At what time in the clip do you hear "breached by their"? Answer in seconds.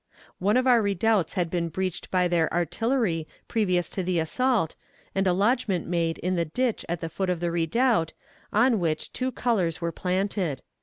1.69-2.51